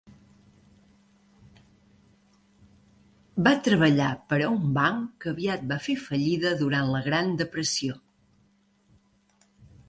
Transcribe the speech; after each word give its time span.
Va 3.47 3.53
treballar 3.67 4.07
per 4.33 4.39
a 4.45 4.47
un 4.55 4.73
banc 4.79 5.05
que 5.25 5.29
aviat 5.35 5.69
va 5.73 5.79
fer 5.89 5.97
fallida 6.07 6.55
durant 6.63 6.91
la 6.97 7.03
Gran 7.11 7.31
Depressió. 7.43 8.01